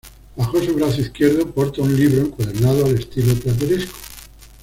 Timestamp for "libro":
1.95-2.21